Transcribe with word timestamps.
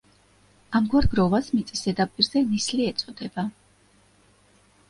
ამგვარ 0.79 1.07
გროვას 1.11 1.51
მიწის 1.57 1.83
ზედაპირზე 1.87 2.43
ნისლი 2.55 2.89
ეწოდება. 2.95 3.47